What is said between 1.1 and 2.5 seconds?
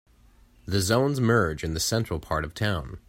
merge in the central part